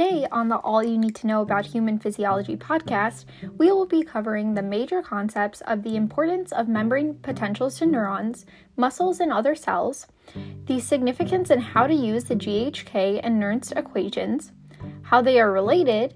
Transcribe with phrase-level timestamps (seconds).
[0.00, 3.26] Today, on the All You Need to Know About Human Physiology podcast,
[3.58, 8.46] we will be covering the major concepts of the importance of membrane potentials to neurons,
[8.78, 10.06] muscles, and other cells,
[10.64, 14.52] the significance and how to use the GHK and Nernst equations,
[15.02, 16.14] how they are related,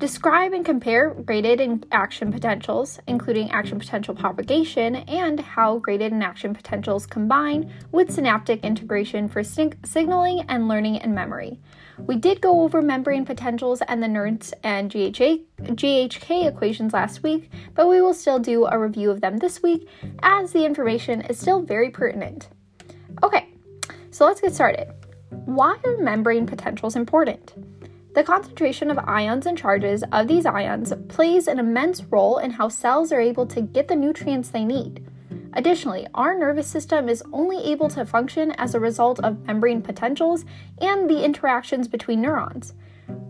[0.00, 6.24] Describe and compare graded and action potentials, including action potential propagation, and how graded and
[6.24, 11.60] action potentials combine with synaptic integration for sig- signaling and learning and memory.
[12.06, 17.50] We did go over membrane potentials and the Nernst and GHA, GHK equations last week,
[17.74, 19.88] but we will still do a review of them this week
[20.22, 22.48] as the information is still very pertinent.
[23.22, 23.48] Okay,
[24.10, 24.88] so let's get started.
[25.30, 27.54] Why are membrane potentials important?
[28.14, 32.68] The concentration of ions and charges of these ions plays an immense role in how
[32.68, 35.06] cells are able to get the nutrients they need.
[35.54, 40.44] Additionally, our nervous system is only able to function as a result of membrane potentials
[40.80, 42.74] and the interactions between neurons.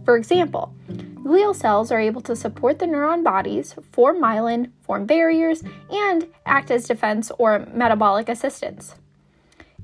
[0.05, 5.63] For example, glial cells are able to support the neuron bodies, form myelin, form barriers,
[5.91, 8.97] and act as defense or metabolic assistance.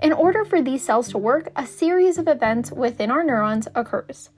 [0.02, 4.28] In order for these cells to work, a series of events within our neurons occurs.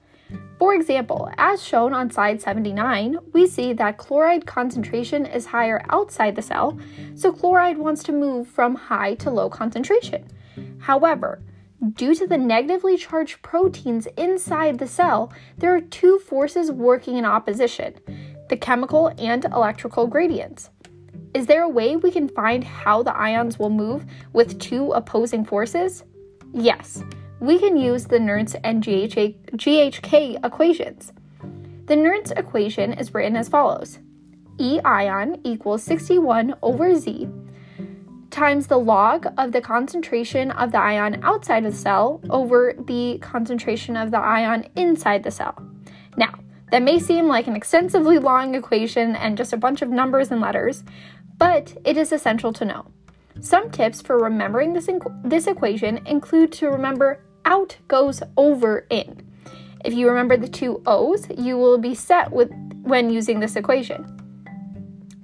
[0.59, 6.35] For example, as shown on slide 79, we see that chloride concentration is higher outside
[6.35, 6.77] the cell,
[7.15, 10.27] so chloride wants to move from high to low concentration.
[10.79, 11.41] However,
[11.93, 17.25] due to the negatively charged proteins inside the cell, there are two forces working in
[17.25, 17.95] opposition
[18.49, 20.71] the chemical and electrical gradients.
[21.35, 25.45] Is there a way we can find how the ions will move with two opposing
[25.45, 26.03] forces?
[26.51, 27.03] Yes
[27.39, 31.13] we can use the Nernst and GHA, GHK equations.
[31.85, 33.99] The Nernst equation is written as follows
[34.59, 37.29] E ion equals 61 over Z
[38.29, 43.17] times the log of the concentration of the ion outside of the cell over the
[43.21, 45.61] concentration of the ion inside the cell.
[46.15, 46.33] Now,
[46.71, 50.39] that may seem like an extensively long equation and just a bunch of numbers and
[50.39, 50.83] letters,
[51.37, 52.85] but it is essential to know.
[53.41, 54.89] Some tips for remembering this,
[55.23, 59.25] this equation include to remember out goes over in.
[59.83, 62.51] If you remember the two O's, you will be set with
[62.83, 64.03] when using this equation.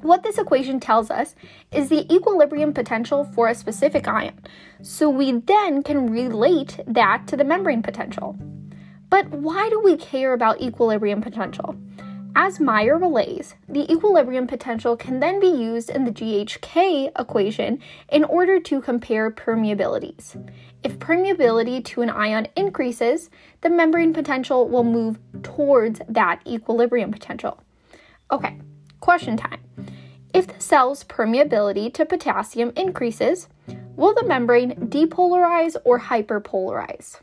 [0.01, 1.35] What this equation tells us
[1.71, 4.39] is the equilibrium potential for a specific ion,
[4.81, 8.37] so we then can relate that to the membrane potential.
[9.09, 11.75] But why do we care about equilibrium potential?
[12.37, 17.79] As Meyer relays, the equilibrium potential can then be used in the GHK equation
[18.09, 20.35] in order to compare permeabilities.
[20.83, 23.29] If permeability to an ion increases,
[23.61, 27.63] the membrane potential will move towards that equilibrium potential.
[28.29, 28.59] Okay,
[28.99, 29.61] question time.
[30.33, 33.47] If the cell's permeability to potassium increases,
[33.95, 37.21] will the membrane depolarize or hyperpolarize?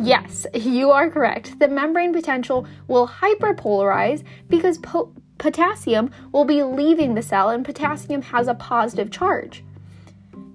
[0.00, 1.58] Yes, you are correct.
[1.58, 8.22] The membrane potential will hyperpolarize because po- potassium will be leaving the cell and potassium
[8.22, 9.64] has a positive charge.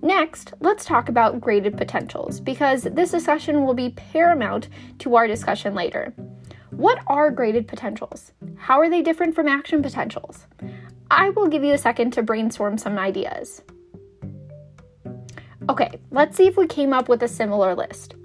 [0.02, 5.74] Next, let's talk about graded potentials because this discussion will be paramount to our discussion
[5.74, 6.14] later.
[6.72, 8.32] What are graded potentials?
[8.58, 10.46] How are they different from action potentials?
[11.12, 13.62] I will give you a second to brainstorm some ideas.
[15.70, 18.16] Okay, let's see if we came up with a similar list.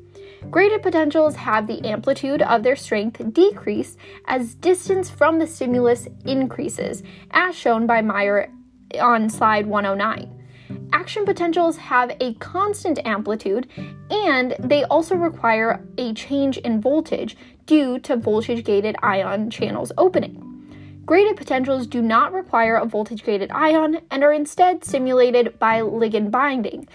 [0.50, 7.02] Graded potentials have the amplitude of their strength decrease as distance from the stimulus increases,
[7.32, 8.50] as shown by Meyer
[8.98, 10.88] on slide 109.
[10.94, 13.68] Action potentials have a constant amplitude
[14.10, 21.02] and they also require a change in voltage due to voltage gated ion channels opening.
[21.04, 26.30] Graded potentials do not require a voltage gated ion and are instead stimulated by ligand
[26.30, 26.88] binding,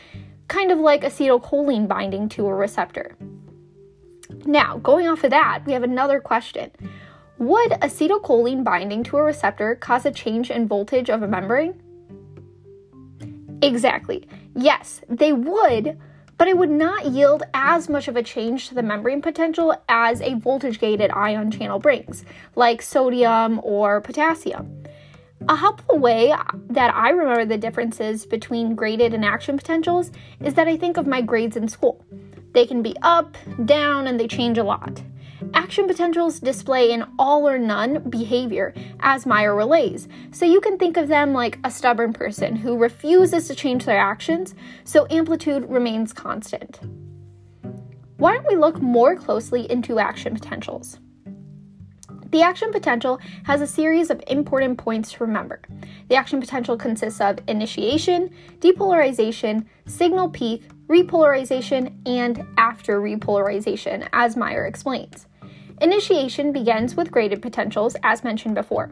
[0.48, 3.16] kind of like acetylcholine binding to a receptor.
[4.46, 6.72] Now, going off of that, we have another question.
[7.40, 11.82] Would acetylcholine binding to a receptor cause a change in voltage of a membrane?
[13.62, 14.28] Exactly.
[14.56, 15.98] Yes, they would,
[16.38, 20.22] but it would not yield as much of a change to the membrane potential as
[20.22, 24.84] a voltage gated ion channel brings, like sodium or potassium.
[25.48, 26.34] A helpful way
[26.70, 30.12] that I remember the differences between graded and action potentials
[30.42, 32.06] is that I think of my grades in school.
[32.54, 33.36] They can be up,
[33.66, 35.02] down, and they change a lot.
[35.54, 40.96] Action potentials display an all or none behavior, as Meyer relays, so you can think
[40.96, 46.14] of them like a stubborn person who refuses to change their actions, so amplitude remains
[46.14, 46.80] constant.
[48.18, 51.00] Why don't we look more closely into action potentials?
[52.30, 55.62] The action potential has a series of important points to remember.
[56.08, 64.66] The action potential consists of initiation, depolarization, signal peak, repolarization, and after repolarization, as Meyer
[64.66, 65.28] explains.
[65.82, 68.92] Initiation begins with graded potentials, as mentioned before.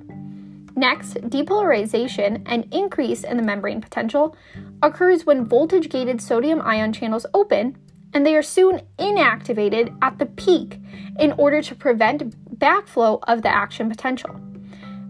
[0.76, 4.36] Next, depolarization, an increase in the membrane potential,
[4.82, 7.78] occurs when voltage gated sodium ion channels open
[8.14, 10.80] and they are soon inactivated at the peak
[11.20, 14.40] in order to prevent backflow of the action potential.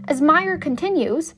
[0.07, 1.35] As Meyer continues,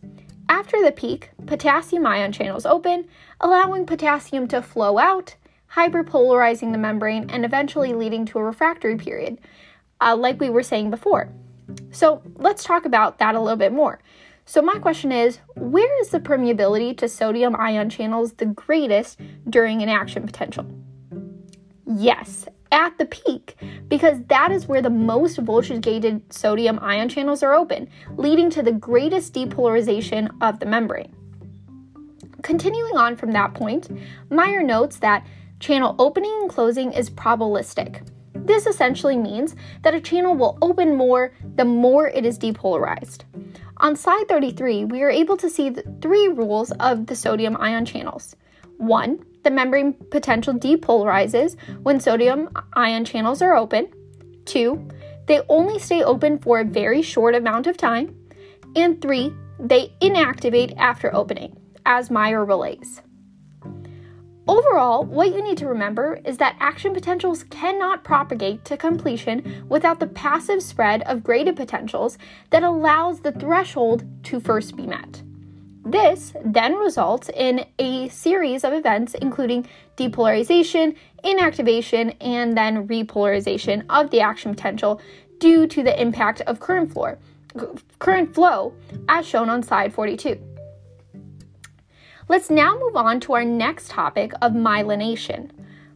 [0.53, 3.07] after the peak, potassium ion channels open,
[3.41, 5.35] allowing potassium to flow out,
[5.71, 9.39] hyperpolarizing the membrane, and eventually leading to a refractory period,
[9.99, 11.27] uh, like we were saying before.
[11.89, 13.99] So let's talk about that a little bit more.
[14.45, 19.19] So, my question is where is the permeability to sodium ion channels the greatest
[19.49, 20.67] during an action potential?
[21.87, 23.55] Yes, at the peak,
[23.87, 27.87] because that is where the most voltage gated sodium ion channels are open,
[28.17, 31.15] leading to the greatest depolarization of the membrane.
[32.41, 33.89] Continuing on from that point,
[34.29, 35.25] Meyer notes that
[35.59, 38.05] channel opening and closing is probabilistic.
[38.33, 43.21] This essentially means that a channel will open more the more it is depolarized.
[43.77, 47.85] On slide 33, we are able to see the three rules of the sodium ion
[47.85, 48.35] channels.
[48.77, 53.87] One, the membrane potential depolarizes when sodium ion channels are open.
[54.45, 54.87] Two,
[55.27, 58.15] they only stay open for a very short amount of time.
[58.75, 61.55] And three, they inactivate after opening,
[61.85, 63.01] as Meyer relays.
[64.45, 70.01] Overall, what you need to remember is that action potentials cannot propagate to completion without
[70.01, 72.17] the passive spread of graded potentials
[72.49, 75.23] that allows the threshold to first be met.
[75.85, 84.09] This then results in a series of events, including depolarization, inactivation, and then repolarization of
[84.09, 85.01] the action potential
[85.39, 87.17] due to the impact of current flow,
[87.99, 88.73] current flow
[89.09, 90.39] as shown on slide 42.
[92.29, 95.51] Let's now move on to our next topic of myelination.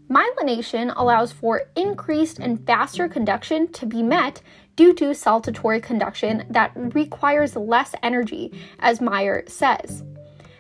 [0.10, 4.42] Myelination allows for increased and faster conduction to be met
[4.78, 10.04] due to saltatory conduction that requires less energy, as Meyer says.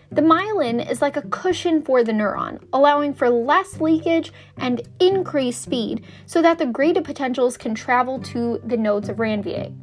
[0.09, 5.61] The myelin is like a cushion for the neuron, allowing for less leakage and increased
[5.61, 9.73] speed so that the graded potentials can travel to the nodes of Ranvier.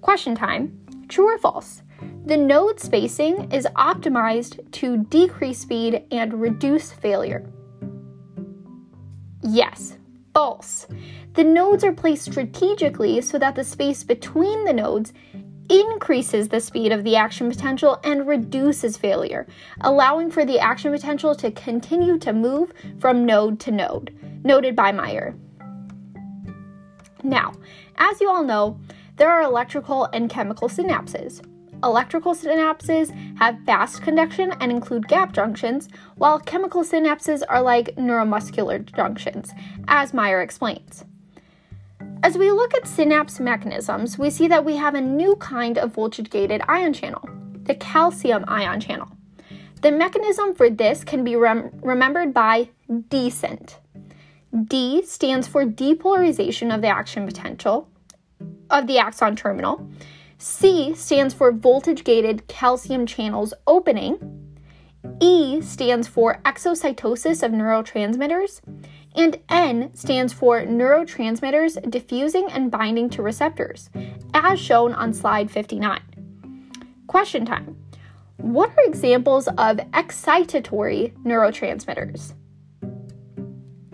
[0.00, 0.78] Question time
[1.08, 1.82] True or false?
[2.24, 7.46] The node spacing is optimized to decrease speed and reduce failure.
[9.46, 9.98] Yes,
[10.32, 10.86] false.
[11.34, 15.12] The nodes are placed strategically so that the space between the nodes
[15.68, 19.46] increases the speed of the action potential and reduces failure,
[19.82, 24.14] allowing for the action potential to continue to move from node to node,
[24.44, 25.34] noted by Meyer.
[27.22, 27.52] Now,
[27.96, 28.78] as you all know,
[29.16, 31.42] there are electrical and chemical synapses.
[31.82, 38.84] Electrical synapses have fast conduction and include gap junctions, while chemical synapses are like neuromuscular
[38.94, 39.52] junctions,
[39.88, 41.04] as Meyer explains.
[42.22, 45.94] As we look at synapse mechanisms, we see that we have a new kind of
[45.94, 47.28] voltage gated ion channel,
[47.64, 49.08] the calcium ion channel.
[49.82, 52.70] The mechanism for this can be rem- remembered by
[53.08, 53.78] descent.
[54.68, 57.88] D stands for depolarization of the action potential
[58.70, 59.86] of the axon terminal.
[60.44, 64.18] C stands for voltage gated calcium channels opening.
[65.18, 68.60] E stands for exocytosis of neurotransmitters.
[69.16, 73.88] And N stands for neurotransmitters diffusing and binding to receptors,
[74.34, 76.02] as shown on slide 59.
[77.06, 77.78] Question time
[78.36, 82.34] What are examples of excitatory neurotransmitters?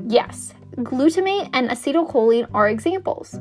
[0.04, 3.38] Yes, glutamate and acetylcholine are examples.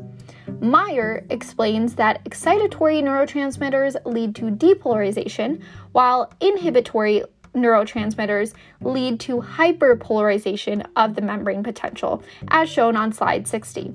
[0.61, 5.61] Meyer explains that excitatory neurotransmitters lead to depolarization,
[5.93, 7.23] while inhibitory
[7.55, 13.93] neurotransmitters lead to hyperpolarization of the membrane potential, as shown on slide 60.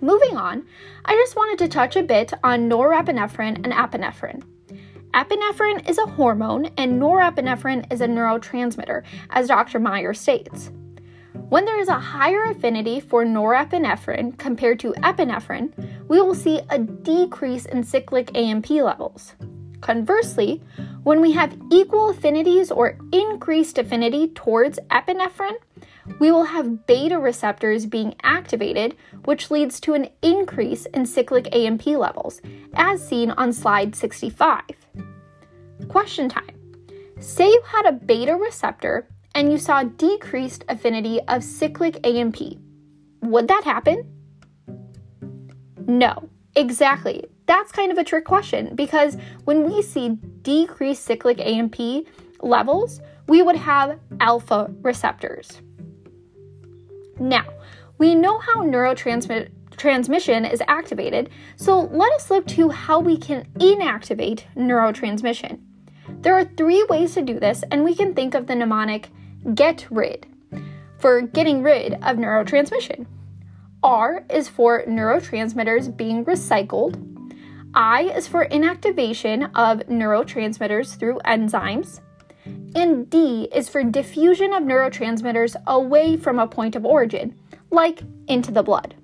[0.00, 0.66] Moving on,
[1.04, 4.42] I just wanted to touch a bit on norepinephrine and epinephrine.
[5.14, 9.78] Epinephrine is a hormone and norepinephrine is a neurotransmitter, as Dr.
[9.78, 10.70] Meyer states.
[11.54, 15.70] When there is a higher affinity for norepinephrine compared to epinephrine,
[16.08, 19.34] we will see a decrease in cyclic AMP levels.
[19.80, 20.60] Conversely,
[21.04, 25.54] when we have equal affinities or increased affinity towards epinephrine,
[26.18, 31.86] we will have beta receptors being activated, which leads to an increase in cyclic AMP
[31.86, 32.40] levels,
[32.74, 34.60] as seen on slide 65.
[35.86, 36.50] Question time.
[37.20, 42.36] Say you had a beta receptor and you saw decreased affinity of cyclic AMP,
[43.22, 44.10] would that happen?
[45.86, 47.24] No, exactly.
[47.46, 50.10] That's kind of a trick question because when we see
[50.42, 52.06] decreased cyclic AMP
[52.40, 55.60] levels, we would have alpha receptors.
[57.18, 57.44] Now,
[57.98, 64.44] we know how neurotransmission is activated, so let us look to how we can inactivate
[64.56, 65.60] neurotransmission.
[66.20, 69.10] There are three ways to do this, and we can think of the mnemonic
[69.52, 70.26] get rid
[70.98, 73.06] for getting rid of neurotransmission.
[73.82, 77.10] R is for neurotransmitters being recycled.
[77.74, 82.00] I is for inactivation of neurotransmitters through enzymes.
[82.74, 87.38] And D is for diffusion of neurotransmitters away from a point of origin,
[87.70, 88.94] like into the blood.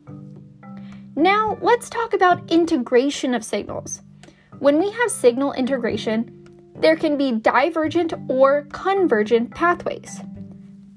[1.17, 4.01] Now, let's talk about integration of signals.
[4.61, 10.21] When we have signal integration, there can be divergent or convergent pathways.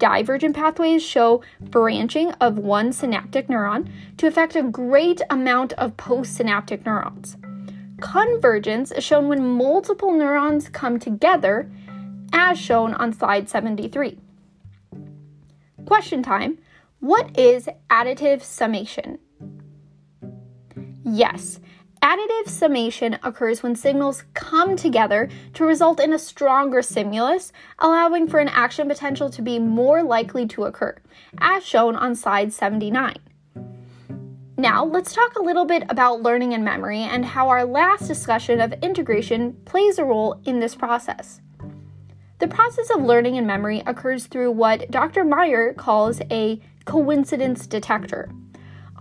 [0.04, 6.86] Divergent pathways show branching of one synaptic neuron to affect a great amount of postsynaptic
[6.86, 7.38] neurons.
[8.02, 11.72] Convergence is shown when multiple neurons come together,
[12.34, 14.20] as shown on slide 73.
[15.86, 16.58] Question time
[17.00, 19.20] What is additive summation?
[21.06, 21.62] Yes,
[22.04, 28.40] additive summation occurs when signals come together to result in a stronger stimulus, allowing for
[28.40, 30.98] an action potential to be more likely to occur,
[31.38, 33.16] as shown on slide 79.
[34.58, 38.60] Now, let's talk a little bit about learning and memory and how our last discussion
[38.60, 41.40] of integration plays a role in this process.
[42.40, 45.24] The process of learning and memory occurs through what Dr.
[45.24, 48.30] Meyer calls a coincidence detector.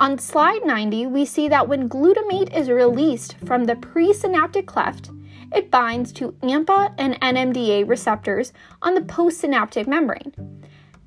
[0.02, 5.11] On slide 90, we see that when glutamate is released from the presynaptic cleft,
[5.54, 10.35] it binds to AMPA and NMDA receptors on the postsynaptic membrane.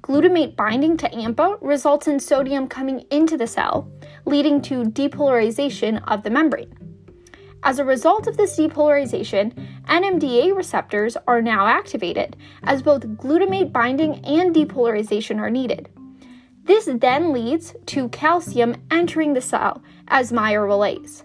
[0.02, 3.92] Glutamate binding to AMPA results in sodium coming into the cell,
[4.24, 6.74] leading to depolarization of the membrane.
[7.64, 9.52] As a result of this depolarization,
[9.90, 15.90] NMDA receptors are now activated, as both glutamate binding and depolarization are needed.
[16.66, 21.24] This then leads to calcium entering the cell as Meyer relays.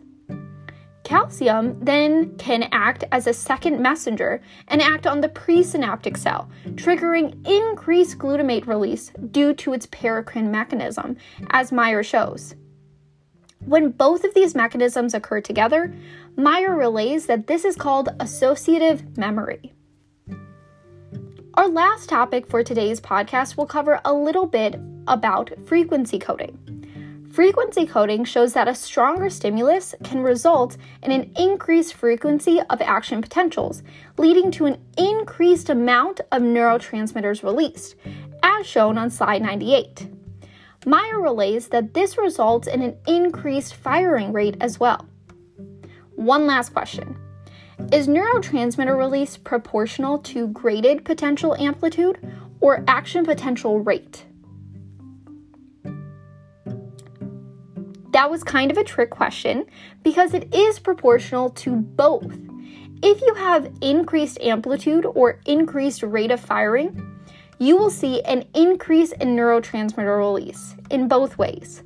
[1.03, 7.45] Calcium then can act as a second messenger and act on the presynaptic cell, triggering
[7.49, 11.17] increased glutamate release due to its paracrine mechanism,
[11.51, 12.55] as Meyer shows.
[13.65, 15.93] When both of these mechanisms occur together,
[16.37, 19.73] Meyer relays that this is called associative memory.
[21.55, 26.57] Our last topic for today's podcast will cover a little bit about frequency coding.
[27.33, 33.21] Frequency coding shows that a stronger stimulus can result in an increased frequency of action
[33.21, 33.83] potentials,
[34.17, 37.97] leading to an increased amount of neurotransmitters released,
[38.45, 40.09] as shown on slide 98.
[40.87, 45.05] Meyer relays that this results in an increased firing rate as well.
[46.15, 47.17] One last question
[47.93, 52.19] Is neurotransmitter release proportional to graded potential amplitude
[52.61, 54.27] or action potential rate?
[58.13, 59.67] That was kind of a trick question
[60.03, 62.39] because it is proportional to both.
[63.03, 67.21] If you have increased amplitude or increased rate of firing,
[67.59, 71.83] you will see an increase in neurotransmitter release in both ways.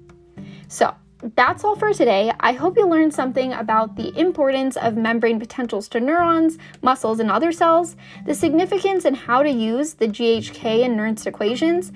[0.68, 0.94] So,
[1.36, 2.32] that's all for today.
[2.40, 7.30] I hope you learned something about the importance of membrane potentials to neurons, muscles, and
[7.30, 11.92] other cells, the significance and how to use the GHK and Nernst equations,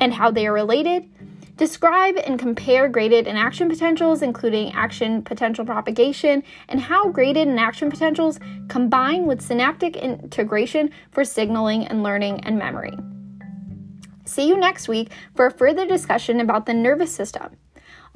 [0.00, 1.08] and how they are related,
[1.56, 7.60] Describe and compare graded and action potentials, including action potential propagation, and how graded and
[7.60, 12.98] action potentials combine with synaptic integration for signaling and learning and memory.
[14.24, 17.56] See you next week for a further discussion about the nervous system.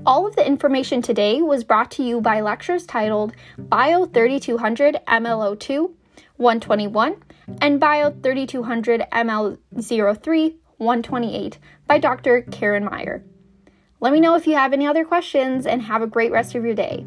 [0.07, 5.91] All of the information today was brought to you by lectures titled Bio 3200 MLO2
[6.37, 7.17] 121
[7.61, 12.43] and Bio 3200 ML03 128 by Dr.
[12.43, 13.25] Karen Meyer.
[13.99, 16.65] Let me know if you have any other questions and have a great rest of
[16.65, 17.05] your day.